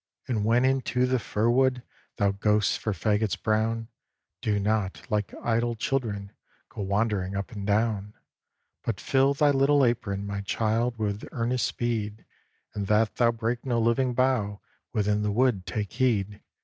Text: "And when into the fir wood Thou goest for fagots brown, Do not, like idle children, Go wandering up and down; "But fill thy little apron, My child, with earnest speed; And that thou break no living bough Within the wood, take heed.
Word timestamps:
"And 0.27 0.43
when 0.43 0.65
into 0.65 1.05
the 1.05 1.19
fir 1.19 1.47
wood 1.51 1.83
Thou 2.15 2.31
goest 2.31 2.79
for 2.79 2.91
fagots 2.91 3.35
brown, 3.39 3.87
Do 4.41 4.59
not, 4.59 5.03
like 5.11 5.31
idle 5.43 5.75
children, 5.75 6.31
Go 6.69 6.81
wandering 6.81 7.35
up 7.35 7.51
and 7.51 7.67
down; 7.67 8.15
"But 8.81 8.99
fill 8.99 9.35
thy 9.35 9.51
little 9.51 9.85
apron, 9.85 10.25
My 10.25 10.41
child, 10.41 10.97
with 10.97 11.29
earnest 11.31 11.67
speed; 11.67 12.25
And 12.73 12.87
that 12.87 13.17
thou 13.17 13.31
break 13.31 13.63
no 13.63 13.79
living 13.79 14.15
bough 14.15 14.59
Within 14.91 15.21
the 15.21 15.31
wood, 15.31 15.67
take 15.67 15.93
heed. 15.93 16.41